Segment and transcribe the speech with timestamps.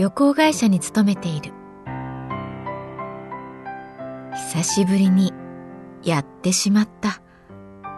[0.00, 1.52] 旅行会社に勤めている。
[4.54, 5.34] 久しぶりに
[6.02, 7.20] やってしまった。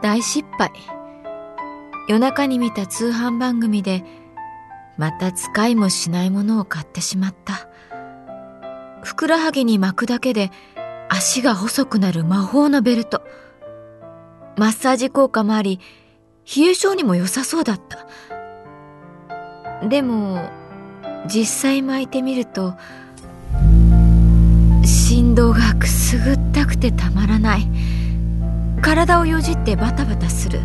[0.02, 0.72] 大失敗。
[2.08, 4.04] 夜中に見た通販番組で
[4.98, 7.68] また使いもしないものを買ってしまった。
[9.04, 10.50] ふくらはぎに巻くだけで
[11.08, 13.22] 足が細くなる魔法のベルト。
[14.56, 15.78] マッサージ効果もあり
[16.56, 18.08] 冷え性にも良さそうだった。
[19.86, 20.50] でも
[21.26, 22.74] 実際巻いてみると
[24.84, 27.68] 振動がくすぐったくてたまらない。
[28.80, 30.60] 体をよじってバタバタする。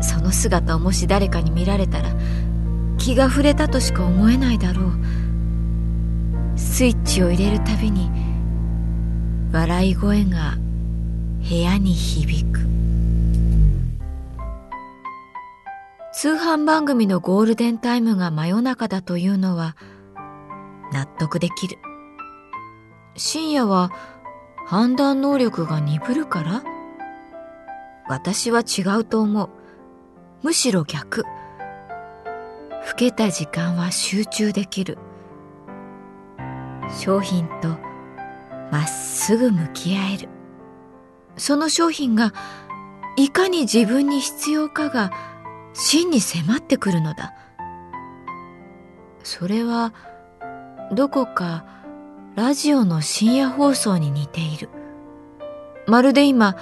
[0.00, 2.10] その姿をもし誰かに見られたら
[2.96, 4.92] 気が触れたとしか思えないだろう。
[6.56, 8.10] スイッチを入れるたびに
[9.52, 10.56] 笑い声が
[11.46, 12.69] 部屋に響く。
[16.22, 19.74] 通販番組のゴールデンタイムが真夜中だというのは
[20.92, 21.78] 納得できる。
[23.16, 23.90] 深夜は
[24.66, 26.62] 判断能力が鈍るから？
[28.06, 29.48] 私は違うと思う。
[30.42, 31.22] むしろ逆。
[31.22, 34.98] 老けた時間は集中できる。
[36.98, 37.78] 商品と
[38.70, 40.28] まっすぐ向き合える。
[41.38, 42.34] その商品が
[43.16, 45.29] いかに自分に必要かが
[45.72, 47.34] 真に迫ってくるのだ。
[49.22, 49.92] それは
[50.92, 51.64] どこか
[52.34, 54.68] ラジオの深夜放送に似ている。
[55.86, 56.56] まるで今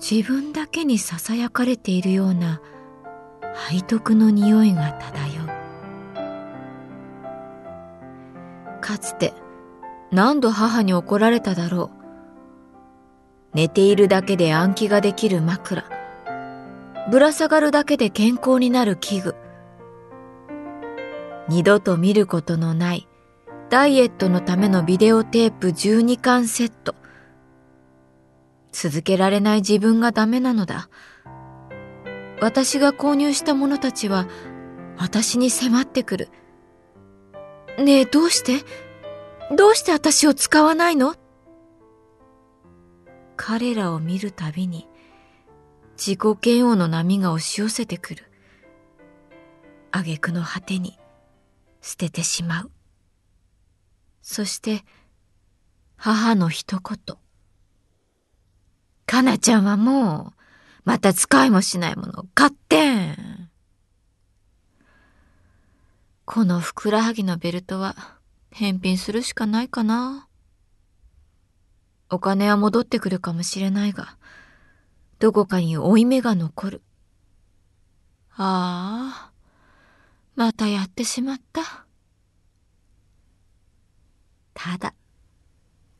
[0.00, 2.60] 自分だけにささやかれているような
[3.70, 5.46] 背徳の匂いが漂う。
[8.80, 9.34] かつて
[10.10, 11.96] 何度母に怒られただろう。
[13.54, 16.01] 寝ているだけで暗記ができる枕。
[17.10, 19.34] ぶら下がるだけで健康になる器具。
[21.48, 23.08] 二度と見ることのない
[23.68, 26.94] ダイエットのためのビデオテープ12巻セット。
[28.70, 30.88] 続けられない自分がダメなのだ。
[32.40, 34.26] 私が購入したものたちは
[34.96, 36.28] 私に迫ってくる。
[37.78, 38.64] ねえどうして？
[39.54, 41.14] どうして私を使わないの？
[43.36, 44.88] 彼らを見るたびに
[45.96, 48.24] 自己嫌悪の波が押し寄せてくる。
[49.92, 50.98] 挙句の果てに
[51.80, 52.70] 捨ててしまう。
[54.22, 54.84] そして
[55.96, 57.16] 母の一言。
[59.06, 60.42] かなちゃんはもう
[60.84, 63.50] また使いもしないものを買ってん。
[66.24, 67.94] このふくらはぎのベルトは
[68.50, 70.28] 返品するしかないかな。
[72.10, 74.16] お金は戻ってくるかもしれないが、
[75.22, 76.82] どこかに負い目が残る。
[78.30, 79.32] ああ、
[80.34, 81.86] またやってしまった。
[84.52, 84.94] ただ、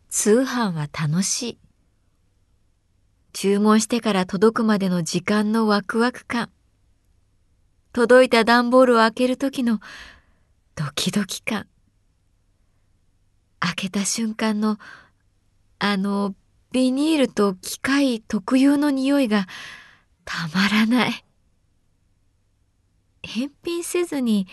[0.09, 1.59] 通販は楽しい。
[3.33, 6.51] 注文してから届くまでの時間のワクワク感。
[7.93, 9.79] 届いた段ボールを開ける時の
[10.75, 11.69] ドキドキ感。
[13.61, 14.79] 開けた瞬間の
[15.79, 16.35] あの
[16.73, 19.47] ビニールと機械特有の匂いが
[20.25, 21.25] たまらない。
[23.23, 24.49] 返品せずに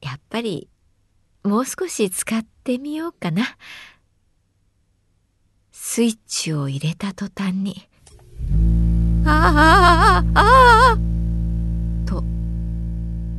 [0.00, 0.68] やっぱり
[1.44, 3.44] もう少し使ってみようかな。
[5.70, 7.88] スイッチを入れた途端に、
[9.24, 10.98] ああ、ああああ、
[12.06, 12.22] と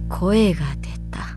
[0.09, 1.28] 声が出た。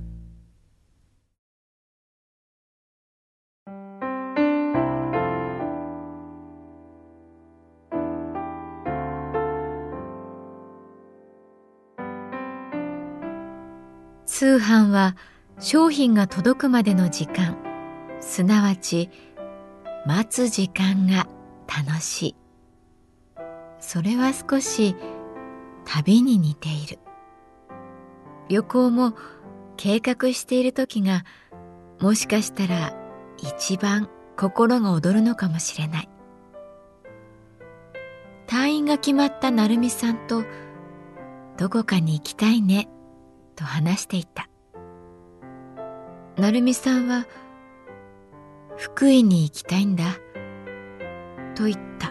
[14.32, 15.14] 通販は
[15.60, 17.58] 商品が届くまでの時間。
[18.22, 19.10] すなわち
[20.06, 21.28] 待つ時間が
[21.68, 22.36] 楽しい。
[23.78, 24.96] それは少し
[25.84, 26.98] 旅に似ている。
[28.48, 29.12] 旅行も
[29.76, 31.26] 計画している時が
[32.00, 32.94] もしかしたら
[33.36, 34.08] 一番
[34.38, 36.08] 心が躍るのかもしれない。
[38.46, 40.42] 退院が決まった成美さんと
[41.58, 42.88] どこかに行きたいね。
[43.54, 44.48] と話していた
[46.36, 47.26] 成美さんは
[48.76, 50.04] 福井に行きたいんだ
[51.54, 52.10] と言った。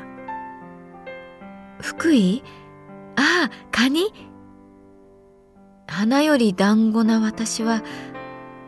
[1.81, 2.43] 福井？
[3.15, 4.13] ああカニ？
[5.87, 7.81] 花より団子な私は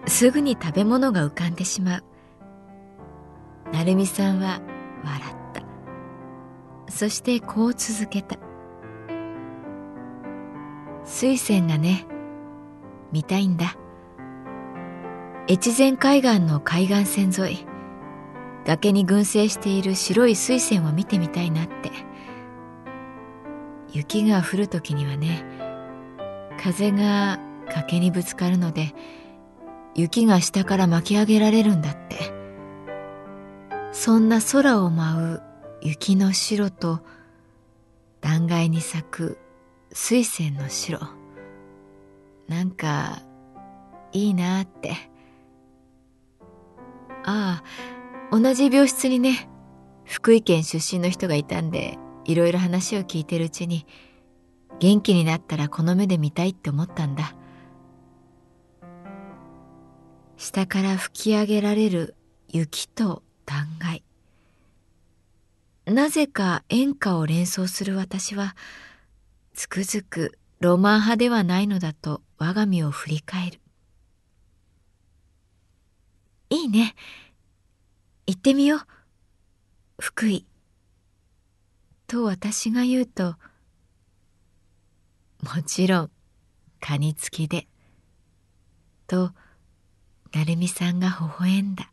[0.07, 2.03] すぐに食べ物が浮かんでしまう
[3.71, 4.59] 成美さんは
[5.03, 5.23] 笑っ
[5.53, 6.91] た。
[6.91, 8.37] そしてこう続けた
[11.05, 12.05] 水仙がね
[13.13, 13.77] 見たいんだ。
[15.49, 17.67] 越前海岸の海岸線沿い
[18.65, 21.91] 崖に群生している白い水仙を見てみたいなって。
[23.91, 25.45] 雪が降る時にはね
[26.59, 28.95] 風が崖にぶつかるので
[29.93, 32.33] 雪が下から巻き上げられるんだって。
[33.91, 35.41] そんな空を舞う
[35.83, 37.01] 雪の白と
[38.21, 39.37] 断崖に咲く
[39.91, 40.99] 水仙の白
[42.47, 43.21] なんか
[44.11, 44.95] いいなって。
[47.25, 49.49] ああ同じ病室にね
[50.03, 53.85] 福井県出身の人がいたんでいろいろ話を聞いてるうちに
[54.79, 57.35] 元気になったらこの目で見たいって思ったんだ。
[60.37, 62.15] 下から吹き上げられる
[62.49, 64.03] 雪と断崖。
[65.85, 68.55] なぜか演歌を連想する私は
[69.53, 73.59] つくづくロマン派ではないのだと我が身を振り返る。
[76.49, 76.95] いいね。
[78.27, 78.79] 行ってみよう。
[79.99, 80.47] 福井。
[82.07, 83.35] と私が言うと、
[85.41, 86.11] もちろん、
[86.79, 87.67] カニ付きで。
[89.05, 89.33] と、
[90.31, 91.91] 成美さんが微笑んだ。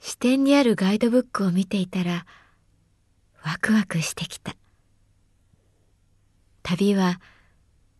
[0.00, 2.26] 支店にあるガイドブックを見ていたら、
[3.44, 4.56] ワクワクしてきた。
[6.66, 7.20] 旅は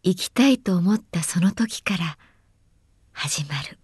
[0.03, 2.17] 行きたいと思ったその時から
[3.13, 3.79] 始まる。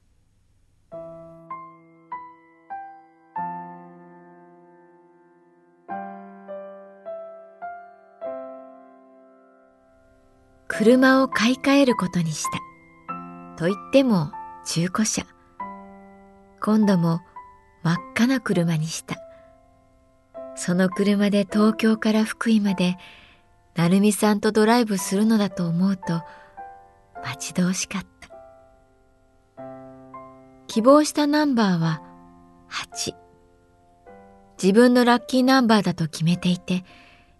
[10.66, 12.50] 車を買い替えることにした。
[13.58, 14.32] と言っても
[14.64, 15.26] 中古車。
[16.62, 17.20] 今度も
[17.82, 19.16] 真っ赤な車にした。
[20.56, 22.96] その車で東京から福井まで
[23.76, 26.22] 成美さんとドライブするのだと思うと
[27.22, 28.10] 待ち遠しかった。
[30.66, 32.02] 希望したナンバーは
[32.70, 33.14] 8。
[34.62, 36.84] 自分のラッキーナンバーだと決めていて、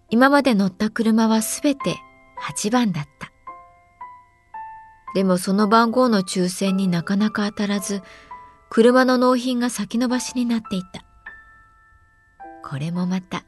[0.09, 1.97] 今まで乗った車はすべて
[2.43, 3.31] 8番だった。
[5.15, 8.03] でもその番号の抽選になかなか当たらず、
[8.69, 11.05] 車の納品が先延ばしになっていた。
[12.69, 13.45] これもまた、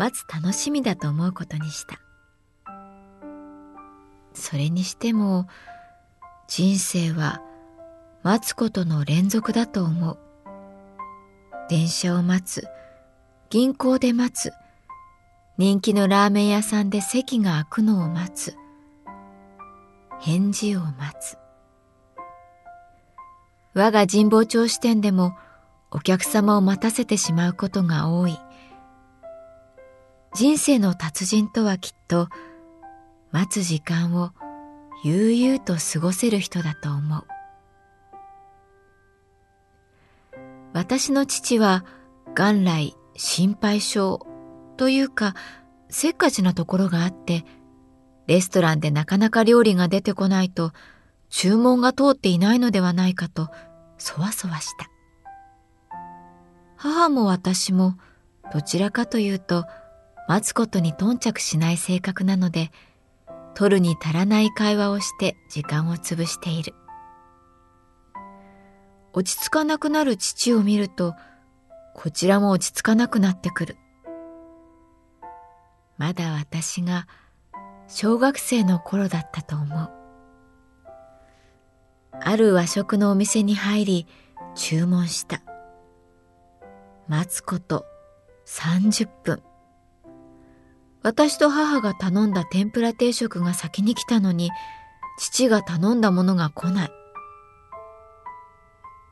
[0.00, 2.00] 待つ楽しみだと思うことにした。
[4.32, 5.46] それにしても、
[6.48, 7.42] 人生は
[8.22, 10.18] 待つことの連続だと思う。
[11.68, 12.66] 電車を待つ、
[13.50, 14.54] 銀行で待つ、
[15.58, 18.56] 人気のラーメン屋さんで席が空くのを待つ、
[20.18, 21.36] 返事を待つ。
[23.74, 25.36] 我が神保町支店でも
[25.90, 28.38] お客様を待たせてしまうことが多い。
[30.32, 32.28] 人生の達人とはきっと
[33.32, 34.30] 待つ時間を
[35.02, 37.24] 悠々と過ごせる人だと思う。
[40.72, 41.84] 私の父は
[42.36, 44.20] 元来心配性
[44.76, 45.34] というか
[45.88, 47.44] せっかちなところがあって
[48.28, 50.72] レストランでなかなか料理が出てこないと
[51.28, 53.48] 注文が通っていないのではないかと
[53.98, 54.88] そわそわした。
[56.76, 57.98] 母も私も
[58.52, 59.66] どちらかというと
[60.30, 62.70] 待つことに頓着しない性格なので
[63.56, 66.72] 取るに足らない会話をして時間を潰している。
[69.12, 71.16] 落ち着かなくなる父を見ると、
[71.96, 73.76] こちらも落ち着かなくなってくる。
[75.98, 77.08] まだ私が
[77.88, 79.90] 小学生の頃だったと思う。
[82.12, 84.06] ある和食のお店に入り
[84.54, 85.42] 注文した。
[87.08, 87.84] 待つこと
[88.46, 89.42] 30分。
[91.02, 94.50] 私と母が頼んだ天ぷら定食が先に来たのに、
[95.18, 96.90] 父が頼んだものが来ない。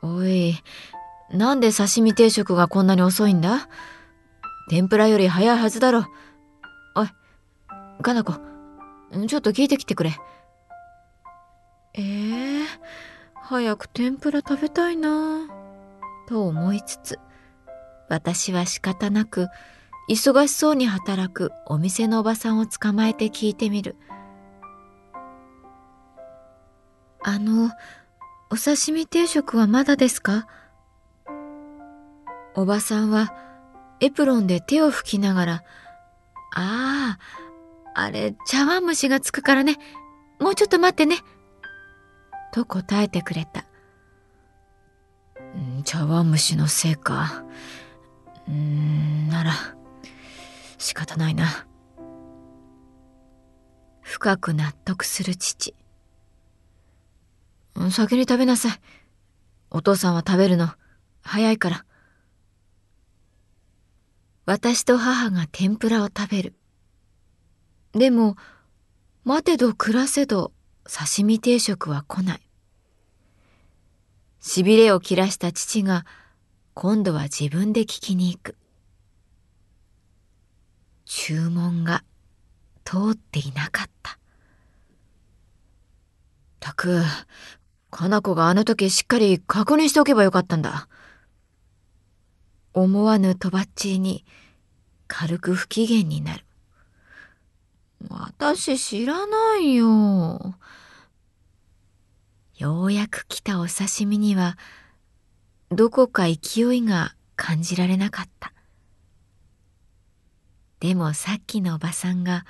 [0.02, 0.54] おい、
[1.30, 3.68] なんで刺身定食がこんなに遅いんだ？
[4.70, 6.06] 天ぷらより早いはずだろ。
[6.94, 7.08] おい、
[8.02, 8.34] かな子、
[9.26, 10.14] ちょっと聞いてきてくれ。
[11.94, 12.66] ええー、
[13.34, 15.48] 早く天ぷら食べたいな
[16.28, 17.18] と思いつつ、
[18.08, 19.48] 私は仕方なく、
[20.08, 23.96] 忙しそうに働くお店のおばさんを捕まえて聞いてみる。
[27.22, 27.70] あの、
[28.50, 30.46] お刺身定食はまだですか？
[32.54, 33.34] おばさんは
[34.00, 35.54] エプロンで手を拭きながら、
[36.54, 37.18] あ
[37.94, 39.76] あ、あれ茶碗蒸しがつくからね。
[40.40, 41.18] もうちょっと待ってね。
[42.52, 43.66] と答えてくれた。
[45.84, 47.44] 茶碗蒸しのせいか。
[48.48, 49.52] うーん、なら。
[50.78, 51.66] 仕方ないな。
[54.00, 55.74] 深く納得する父。
[57.90, 58.80] 先に食べなさい。
[59.70, 60.70] お父さんは食べるの。
[61.22, 61.84] 早いから。
[64.46, 66.54] 私と母が天ぷらを食べる。
[67.92, 68.36] でも、
[69.24, 70.52] 待てど暮らせど
[70.84, 72.40] 刺身定食は来ない。
[74.40, 76.06] しびれを切らした父が
[76.72, 78.57] 今度は自分で聞きに行く。
[81.10, 82.04] 注文が
[82.84, 84.18] 通っていなかった。
[86.60, 87.02] たく、
[87.90, 90.86] かな子があの時しっかり確認しておけばよかったんだ。
[92.74, 94.26] 思わぬとばっちりに
[95.06, 96.44] 軽く不機嫌になる。
[98.10, 100.56] 私知らないよ。
[102.58, 104.58] ようやく来たお刺身には
[105.70, 108.52] どこか勢いが感じられなかった。
[110.80, 112.44] でもさっきのおばさんが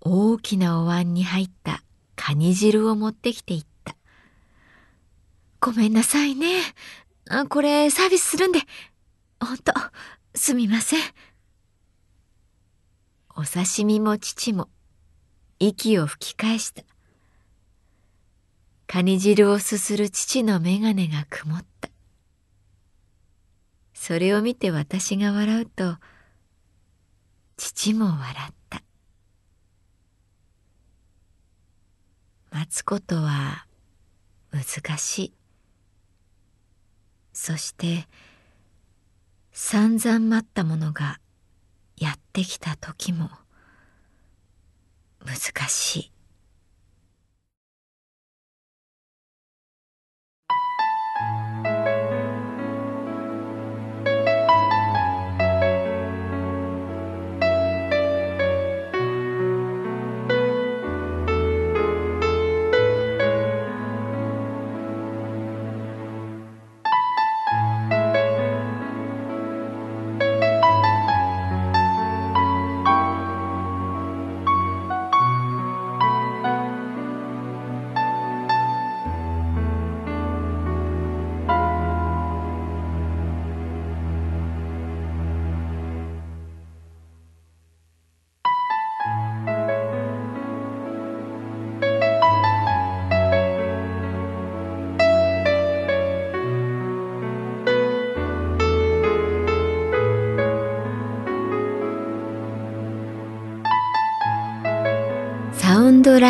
[0.00, 1.82] 大きなお椀に入った
[2.16, 3.96] カニ汁を持ってきていった。
[5.60, 6.60] ごめんなさいね。
[7.48, 8.60] これサービスするんで。
[9.40, 9.72] ほんと、
[10.34, 11.00] すみません。
[13.36, 14.68] お刺身も父も
[15.58, 16.82] 息を吹き返した。
[18.86, 21.90] カニ汁をすする父の眼鏡が曇った。
[23.92, 25.96] それを見て私が笑うと、
[27.56, 28.82] 父も笑った。
[32.50, 33.66] 待つことは
[34.50, 35.32] 難しい。
[37.32, 38.08] そして
[39.52, 41.18] 散々待ったものが
[41.96, 43.30] やってきた時も
[45.24, 46.15] 難しい。